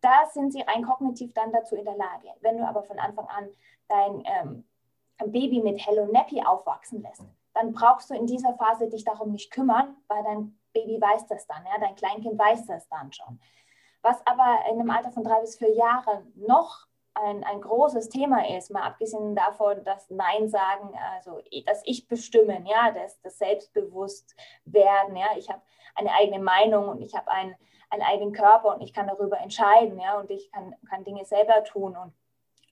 Da 0.00 0.26
sind 0.32 0.52
sie 0.52 0.60
rein 0.60 0.84
kognitiv 0.84 1.32
dann 1.32 1.52
dazu 1.52 1.76
in 1.76 1.84
der 1.84 1.96
Lage. 1.96 2.28
Wenn 2.40 2.58
du 2.58 2.66
aber 2.66 2.82
von 2.82 2.98
Anfang 2.98 3.26
an 3.26 3.48
dein 3.88 4.22
ähm, 4.26 4.64
Baby 5.32 5.62
mit 5.62 5.84
Hello 5.84 6.06
Nappy 6.06 6.42
aufwachsen 6.44 7.02
lässt, 7.02 7.24
dann 7.54 7.72
brauchst 7.72 8.10
du 8.10 8.14
in 8.14 8.26
dieser 8.26 8.54
Phase 8.54 8.88
dich 8.88 9.04
darum 9.04 9.32
nicht 9.32 9.50
kümmern, 9.50 9.96
weil 10.08 10.22
dein 10.24 10.58
Baby 10.72 11.00
weiß 11.00 11.26
das 11.28 11.46
dann, 11.46 11.64
ja, 11.64 11.78
dein 11.80 11.94
Kleinkind 11.94 12.38
weiß 12.38 12.66
das 12.66 12.88
dann 12.88 13.12
schon. 13.12 13.40
Was 14.02 14.24
aber 14.26 14.58
in 14.70 14.80
einem 14.80 14.90
Alter 14.90 15.12
von 15.12 15.24
drei 15.24 15.40
bis 15.40 15.56
vier 15.56 15.72
Jahren 15.72 16.32
noch 16.36 16.86
ein, 17.14 17.44
ein 17.44 17.60
großes 17.60 18.08
Thema 18.08 18.48
ist, 18.56 18.70
mal 18.70 18.82
abgesehen 18.82 19.34
davon, 19.36 19.84
dass 19.84 20.10
Nein 20.10 20.48
sagen, 20.48 20.96
also 21.14 21.40
das 21.64 21.82
Ich 21.84 22.08
bestimmen, 22.08 22.66
ja, 22.66 22.90
das, 22.90 23.20
das 23.22 23.38
Selbstbewusstwerden, 23.38 25.16
ja, 25.16 25.28
ich 25.36 25.48
habe 25.48 25.62
eine 25.94 26.12
eigene 26.12 26.40
Meinung 26.40 26.88
und 26.88 27.02
ich 27.02 27.14
habe 27.14 27.30
einen, 27.30 27.54
einen 27.90 28.02
eigenen 28.02 28.32
Körper 28.32 28.74
und 28.74 28.80
ich 28.80 28.92
kann 28.92 29.06
darüber 29.06 29.38
entscheiden, 29.38 29.98
ja, 30.00 30.18
und 30.18 30.30
ich 30.30 30.50
kann, 30.50 30.74
kann 30.88 31.04
Dinge 31.04 31.24
selber 31.24 31.62
tun 31.64 31.96
und 31.96 32.12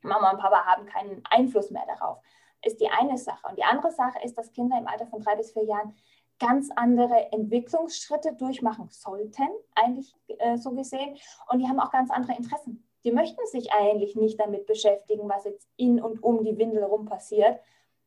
Mama 0.03 0.33
und 0.33 0.41
Papa 0.41 0.65
haben 0.65 0.87
keinen 0.87 1.23
Einfluss 1.31 1.71
mehr 1.71 1.87
darauf, 1.87 2.19
ist 2.65 2.81
die 2.81 2.91
eine 2.91 3.19
Sache. 3.19 3.47
Und 3.49 3.57
die 3.57 3.65
andere 3.65 3.93
Sache 3.93 4.19
ist, 4.25 4.37
dass 4.37 4.53
Kinder 4.53 4.77
im 4.77 4.89
Alter 4.89 5.07
von 5.07 5.21
drei 5.21 5.37
bis 5.37 5.53
vier 5.53 5.65
Jahren 5.65 5.95
ganz 6.41 6.71
andere 6.75 7.31
Entwicklungsschritte 7.31 8.35
durchmachen 8.35 8.89
sollten, 8.91 9.49
eigentlich 9.77 10.13
äh, 10.27 10.57
so 10.57 10.73
gesehen. 10.73 11.17
Und 11.49 11.61
die 11.61 11.69
haben 11.69 11.79
auch 11.79 11.93
ganz 11.93 12.11
andere 12.11 12.37
Interessen 12.37 12.85
die 13.05 13.13
möchten 13.13 13.45
sich 13.47 13.73
eigentlich 13.73 14.17
nicht 14.17 14.39
damit 14.39 14.67
beschäftigen, 14.67 15.29
was 15.29 15.45
jetzt 15.45 15.69
in 15.77 16.01
und 16.01 16.23
um 16.23 16.45
die 16.45 16.57
Windel 16.57 16.85
rum 16.85 17.07
passiert, 17.07 17.61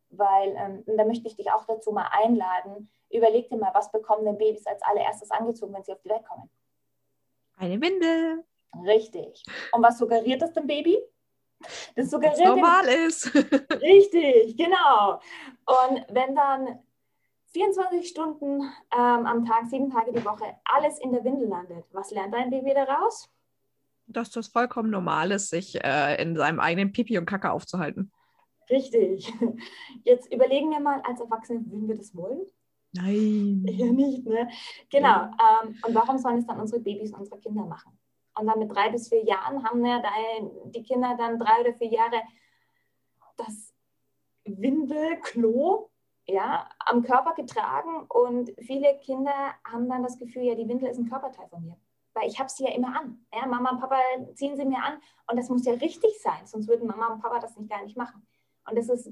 weil, 0.09 0.55
ähm, 0.57 0.97
da 0.97 1.05
möchte 1.05 1.27
ich 1.27 1.35
dich 1.35 1.51
auch 1.51 1.65
dazu 1.65 1.91
mal 1.91 2.07
einladen, 2.11 2.89
überleg 3.09 3.49
dir 3.49 3.57
mal, 3.57 3.73
was 3.73 3.91
bekommen 3.91 4.25
denn 4.25 4.37
Babys 4.37 4.65
als 4.65 4.81
allererstes 4.83 5.31
angezogen, 5.31 5.73
wenn 5.73 5.83
sie 5.83 5.93
auf 5.93 6.01
die 6.01 6.09
Welt 6.09 6.25
kommen? 6.25 6.49
Eine 7.57 7.79
Windel. 7.81 8.43
Richtig. 8.83 9.43
Und 9.71 9.83
was 9.83 9.97
suggeriert 9.97 10.41
das 10.41 10.53
dem 10.53 10.67
Baby? 10.67 10.97
Das 11.95 12.09
suggeriert 12.09 12.39
was 12.39 12.47
normal 12.47 12.85
dem, 12.85 13.07
ist. 13.07 13.33
Richtig, 13.81 14.57
genau. 14.57 15.19
Und 15.65 16.05
wenn 16.09 16.35
dann 16.35 16.79
24 17.53 18.07
Stunden 18.07 18.61
ähm, 18.93 19.25
am 19.25 19.45
Tag, 19.45 19.65
sieben 19.67 19.89
Tage 19.89 20.11
die 20.11 20.25
Woche 20.25 20.57
alles 20.65 20.99
in 20.99 21.13
der 21.13 21.23
Windel 21.23 21.47
landet, 21.47 21.85
was 21.93 22.11
lernt 22.11 22.33
dein 22.33 22.49
Baby 22.49 22.73
daraus? 22.73 23.29
Dass 24.15 24.31
das 24.31 24.47
vollkommen 24.47 24.89
normal 24.89 25.31
ist, 25.31 25.49
sich 25.49 25.83
äh, 25.83 26.21
in 26.21 26.35
seinem 26.35 26.59
eigenen 26.59 26.91
Pipi 26.91 27.17
und 27.17 27.25
Kacke 27.25 27.51
aufzuhalten. 27.51 28.11
Richtig. 28.69 29.31
Jetzt 30.03 30.33
überlegen 30.33 30.71
wir 30.71 30.79
mal, 30.79 31.01
als 31.01 31.19
Erwachsene, 31.19 31.59
würden 31.65 31.87
wir 31.87 31.95
das 31.95 32.15
wollen? 32.15 32.41
Nein. 32.93 33.65
Ja, 33.69 33.91
nicht, 33.91 34.25
ne? 34.25 34.49
Genau. 34.89 35.07
Ja. 35.07 35.31
Ähm, 35.63 35.75
und 35.85 35.95
warum 35.95 36.17
sollen 36.17 36.39
es 36.39 36.47
dann 36.47 36.59
unsere 36.59 36.81
Babys, 36.81 37.11
unsere 37.13 37.39
Kinder 37.39 37.65
machen? 37.65 37.97
Und 38.37 38.47
dann 38.47 38.59
mit 38.59 38.71
drei 38.71 38.89
bis 38.89 39.09
vier 39.09 39.23
Jahren 39.23 39.63
haben 39.63 39.85
ja 39.85 40.01
die 40.65 40.83
Kinder 40.83 41.15
dann 41.17 41.39
drei 41.39 41.61
oder 41.61 41.73
vier 41.73 41.87
Jahre 41.87 42.21
das 43.37 43.73
Windelklo 44.43 45.89
ja, 46.27 46.67
am 46.79 47.03
Körper 47.03 47.33
getragen 47.33 48.05
und 48.09 48.51
viele 48.59 48.97
Kinder 48.97 49.53
haben 49.63 49.87
dann 49.87 50.03
das 50.03 50.17
Gefühl, 50.17 50.43
ja, 50.43 50.55
die 50.55 50.67
Windel 50.67 50.89
ist 50.89 50.97
ein 50.97 51.09
Körperteil 51.09 51.47
von 51.49 51.63
mir 51.63 51.77
weil 52.15 52.29
ich 52.29 52.39
habe 52.39 52.49
sie 52.49 52.63
ja 52.63 52.71
immer 52.71 52.99
an. 52.99 53.25
Ja, 53.33 53.45
Mama 53.45 53.71
und 53.71 53.79
Papa 53.79 53.97
ziehen 54.33 54.55
sie 54.55 54.65
mir 54.65 54.81
an 54.81 54.99
und 55.29 55.37
das 55.37 55.49
muss 55.49 55.65
ja 55.65 55.73
richtig 55.73 56.19
sein, 56.21 56.45
sonst 56.47 56.67
würden 56.67 56.87
Mama 56.87 57.07
und 57.07 57.21
Papa 57.21 57.39
das 57.39 57.55
nicht 57.57 57.69
gar 57.69 57.83
nicht 57.83 57.97
machen. 57.97 58.25
Und 58.67 58.77
das 58.77 58.89
ist 58.89 59.11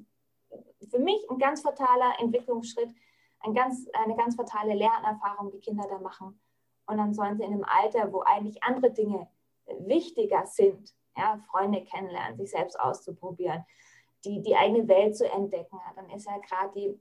für 0.89 0.99
mich 0.99 1.29
ein 1.29 1.37
ganz 1.37 1.61
fataler 1.61 2.13
Entwicklungsschritt, 2.19 2.89
ein 3.41 3.53
ganz, 3.53 3.87
eine 3.93 4.15
ganz 4.15 4.35
fatale 4.35 4.73
Lernerfahrung, 4.73 5.51
die 5.51 5.59
Kinder 5.59 5.85
da 5.87 5.99
machen. 5.99 6.39
Und 6.85 6.97
dann 6.97 7.13
sollen 7.13 7.37
sie 7.37 7.43
in 7.43 7.53
einem 7.53 7.65
Alter, 7.65 8.11
wo 8.11 8.21
eigentlich 8.21 8.63
andere 8.63 8.91
Dinge 8.91 9.27
wichtiger 9.79 10.45
sind, 10.45 10.93
ja, 11.15 11.37
Freunde 11.49 11.83
kennenlernen, 11.83 12.37
sich 12.37 12.51
selbst 12.51 12.79
auszuprobieren, 12.79 13.65
die, 14.25 14.41
die 14.41 14.55
eigene 14.55 14.87
Welt 14.87 15.15
zu 15.15 15.29
entdecken. 15.29 15.79
dann 15.95 16.09
ist 16.09 16.25
ja 16.25 16.37
gerade 16.39 16.71
die, 16.73 16.99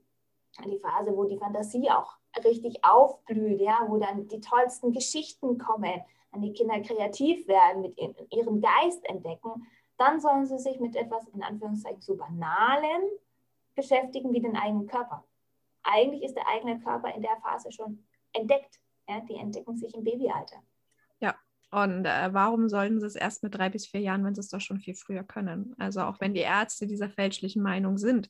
die 0.65 0.79
Phase, 0.79 1.15
wo 1.15 1.23
die 1.23 1.37
Fantasie 1.37 1.89
auch 1.89 2.17
richtig 2.43 2.83
aufblüht, 2.83 3.61
ja, 3.61 3.85
wo 3.87 3.97
dann 3.97 4.27
die 4.27 4.39
tollsten 4.39 4.91
Geschichten 4.91 5.57
kommen, 5.57 6.01
an 6.31 6.41
die 6.41 6.53
Kinder 6.53 6.79
kreativ 6.81 7.47
werden, 7.47 7.81
mit 7.81 7.97
ihrem 8.31 8.61
Geist 8.61 9.05
entdecken, 9.07 9.67
dann 9.97 10.19
sollen 10.19 10.45
sie 10.45 10.57
sich 10.57 10.79
mit 10.79 10.95
etwas 10.95 11.27
in 11.27 11.43
Anführungszeichen 11.43 12.01
so 12.01 12.15
banalen 12.15 13.03
beschäftigen 13.75 14.33
wie 14.33 14.41
den 14.41 14.55
eigenen 14.55 14.87
Körper. 14.87 15.23
Eigentlich 15.83 16.23
ist 16.23 16.35
der 16.35 16.47
eigene 16.47 16.79
Körper 16.79 17.13
in 17.13 17.21
der 17.21 17.37
Phase 17.37 17.71
schon 17.71 18.03
entdeckt. 18.33 18.79
Ja, 19.07 19.19
die 19.19 19.35
entdecken 19.35 19.75
sich 19.75 19.93
im 19.93 20.03
Babyalter. 20.03 20.63
Und 21.73 22.05
äh, 22.05 22.33
warum 22.33 22.69
sollten 22.69 22.99
sie 22.99 23.07
es 23.07 23.15
erst 23.15 23.43
mit 23.43 23.55
drei 23.55 23.69
bis 23.69 23.87
vier 23.87 24.01
Jahren, 24.01 24.23
wenn 24.23 24.35
sie 24.35 24.41
es 24.41 24.49
doch 24.49 24.61
schon 24.61 24.79
viel 24.79 24.95
früher 24.95 25.23
können? 25.23 25.73
Also 25.77 26.01
auch 26.01 26.19
wenn 26.19 26.33
die 26.33 26.41
Ärzte 26.41 26.87
dieser 26.87 27.09
fälschlichen 27.09 27.63
Meinung 27.63 27.97
sind 27.97 28.29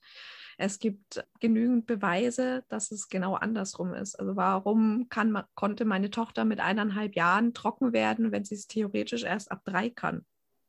es 0.57 0.79
gibt 0.79 1.25
genügend 1.39 1.85
Beweise, 1.85 2.63
dass 2.69 2.91
es 2.91 3.09
genau 3.09 3.35
andersrum 3.35 3.93
ist. 3.93 4.19
Also 4.19 4.35
warum 4.35 5.07
kann, 5.09 5.43
konnte 5.55 5.85
meine 5.85 6.09
Tochter 6.09 6.45
mit 6.45 6.59
eineinhalb 6.59 7.15
Jahren 7.15 7.53
trocken 7.53 7.93
werden, 7.93 8.31
wenn 8.31 8.45
sie 8.45 8.55
es 8.55 8.67
theoretisch 8.67 9.23
erst 9.23 9.51
ab 9.51 9.61
drei 9.63 9.89
kann? 9.89 10.25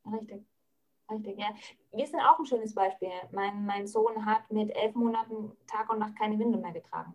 Richtig. 0.07 0.45
Richtig, 1.11 1.39
ja. 1.39 1.49
Wir 1.93 2.07
sind 2.07 2.21
auch 2.21 2.39
ein 2.39 2.47
schönes 2.47 2.75
Beispiel. 2.75 3.11
Mein, 3.33 3.67
mein 3.67 3.87
Sohn 3.87 4.25
hat 4.25 4.51
mit 4.51 4.75
elf 4.75 4.95
Monaten 4.95 5.53
Tag 5.67 5.93
und 5.93 5.99
Nacht 5.99 6.17
keine 6.19 6.39
Windel 6.39 6.61
mehr 6.61 6.73
getragen. 6.73 7.15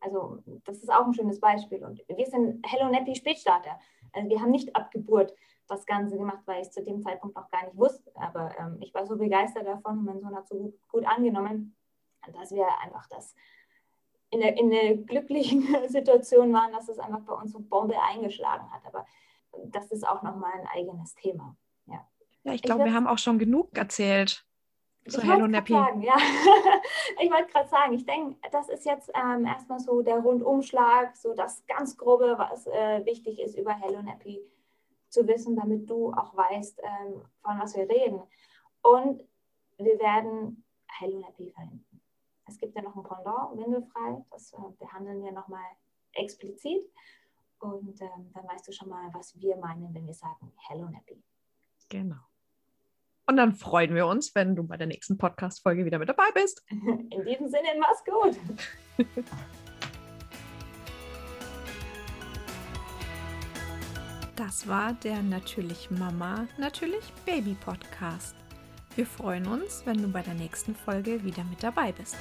Also 0.00 0.42
das 0.64 0.78
ist 0.78 0.90
auch 0.90 1.06
ein 1.06 1.14
schönes 1.14 1.40
Beispiel. 1.40 1.84
Und 1.84 2.02
wir 2.08 2.26
sind 2.26 2.64
Hello 2.66 2.90
Nappy 2.90 3.14
Spätstarter. 3.14 3.78
Also 4.12 4.28
wir 4.28 4.40
haben 4.40 4.50
nicht 4.50 4.74
ab 4.76 4.90
Geburt 4.90 5.34
das 5.68 5.84
Ganze 5.86 6.16
gemacht, 6.16 6.40
weil 6.46 6.60
ich 6.60 6.68
es 6.68 6.72
zu 6.72 6.82
dem 6.82 7.02
Zeitpunkt 7.02 7.36
noch 7.36 7.50
gar 7.50 7.64
nicht 7.64 7.76
wusste. 7.76 8.10
Aber 8.16 8.54
ähm, 8.58 8.78
ich 8.80 8.94
war 8.94 9.06
so 9.06 9.16
begeistert 9.16 9.66
davon, 9.66 10.04
mein 10.04 10.20
Sohn 10.20 10.34
hat 10.36 10.48
so 10.48 10.56
gut, 10.56 10.88
gut 10.88 11.04
angenommen, 11.04 11.76
dass 12.32 12.52
wir 12.52 12.66
einfach 12.82 13.06
das 13.08 13.34
in 14.30 14.40
der, 14.40 14.56
in 14.56 14.70
der 14.70 14.96
glücklichen 14.96 15.66
Situation 15.88 16.52
waren, 16.52 16.72
dass 16.72 16.88
es 16.88 16.98
einfach 16.98 17.20
bei 17.20 17.34
uns 17.34 17.52
so 17.52 17.60
Bombe 17.60 18.00
eingeschlagen 18.00 18.70
hat. 18.72 18.84
Aber 18.86 19.06
das 19.66 19.90
ist 19.90 20.06
auch 20.06 20.22
nochmal 20.22 20.52
ein 20.54 20.66
eigenes 20.66 21.14
Thema. 21.14 21.56
Ja, 21.86 22.06
ja 22.44 22.52
ich 22.52 22.62
glaube, 22.62 22.84
wir 22.84 22.94
haben 22.94 23.06
auch 23.06 23.18
schon 23.18 23.38
genug 23.38 23.76
erzählt 23.76 24.44
zu 25.08 25.22
Hello 25.22 25.46
Nappy. 25.46 25.72
Sagen, 25.72 26.02
ja. 26.02 26.16
ich 27.20 27.30
wollte 27.30 27.52
gerade 27.52 27.68
sagen, 27.68 27.92
ich 27.92 28.04
denke, 28.04 28.36
das 28.50 28.68
ist 28.68 28.84
jetzt 28.84 29.10
ähm, 29.14 29.46
erstmal 29.46 29.80
so 29.80 30.02
der 30.02 30.18
Rundumschlag, 30.18 31.16
so 31.16 31.34
das 31.34 31.64
ganz 31.66 31.96
Grobe, 31.96 32.34
was 32.38 32.66
äh, 32.66 33.04
wichtig 33.04 33.40
ist 33.40 33.56
über 33.56 33.72
Hello 33.72 34.02
Nappy 34.02 34.40
zu 35.08 35.26
wissen, 35.26 35.56
damit 35.56 35.88
du 35.88 36.12
auch 36.12 36.36
weißt, 36.36 36.80
ähm, 36.82 37.22
von 37.42 37.58
was 37.58 37.76
wir 37.76 37.88
reden. 37.88 38.22
Und 38.82 39.22
wir 39.78 39.98
werden 39.98 40.64
Hello 40.98 41.22
Happy 41.24 41.50
verwenden. 41.50 42.00
es 42.46 42.58
gibt 42.58 42.74
ja 42.74 42.82
noch 42.82 42.96
ein 42.96 43.02
Pendant, 43.02 43.56
windelfrei. 43.58 44.24
Das 44.30 44.52
äh, 44.52 44.56
behandeln 44.78 45.22
wir 45.22 45.32
nochmal 45.32 45.64
explizit. 46.12 46.90
Und 47.58 48.00
ähm, 48.00 48.30
dann 48.34 48.46
weißt 48.46 48.68
du 48.68 48.72
schon 48.72 48.88
mal, 48.88 49.08
was 49.12 49.38
wir 49.40 49.56
meinen, 49.56 49.94
wenn 49.94 50.06
wir 50.06 50.14
sagen 50.14 50.52
Hello 50.68 50.88
Nappy. 50.88 51.22
Genau. 51.88 52.16
Und 53.28 53.36
dann 53.36 53.54
freuen 53.54 53.94
wir 53.94 54.06
uns, 54.06 54.34
wenn 54.36 54.54
du 54.54 54.62
bei 54.62 54.76
der 54.76 54.86
nächsten 54.86 55.18
Podcast-Folge 55.18 55.84
wieder 55.84 55.98
mit 55.98 56.08
dabei 56.08 56.30
bist. 56.32 56.62
In 56.70 57.24
diesem 57.24 57.48
Sinne, 57.48 57.68
mach's 57.78 58.04
gut. 58.04 58.38
Das 64.36 64.68
war 64.68 64.92
der 64.92 65.22
Natürlich 65.22 65.90
Mama, 65.90 66.46
Natürlich 66.58 67.10
Baby 67.24 67.56
Podcast. 67.58 68.36
Wir 68.94 69.06
freuen 69.06 69.46
uns, 69.46 69.80
wenn 69.86 70.02
du 70.02 70.08
bei 70.08 70.20
der 70.20 70.34
nächsten 70.34 70.74
Folge 70.74 71.24
wieder 71.24 71.42
mit 71.44 71.62
dabei 71.62 71.92
bist. 71.92 72.16